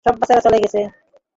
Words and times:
সব 0.05 0.13
বাচ্চারা 0.19 0.41
চলে 0.45 0.57
গেছে। 0.63 0.79